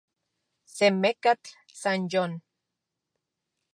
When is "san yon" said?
1.81-2.31